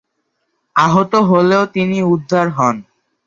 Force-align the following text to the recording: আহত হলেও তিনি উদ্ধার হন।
আহত 0.75 1.13
হলেও 1.29 1.63
তিনি 1.75 1.97
উদ্ধার 2.13 2.47
হন। 2.49 2.75